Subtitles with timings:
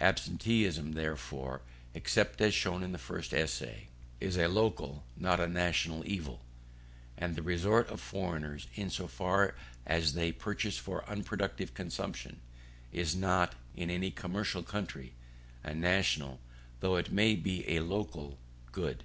[0.00, 1.62] Absenteeism, therefore,
[1.94, 3.86] (except as shown in the first Essay,)
[4.18, 6.40] is a local, not a national evil;
[7.16, 9.54] and the resort of foreigners, in so far
[9.86, 12.40] as they purchase for unproductive consumption,
[12.90, 15.14] is not, in any commercial country,
[15.62, 16.40] a national,
[16.80, 18.36] though it may be a local
[18.72, 19.04] good.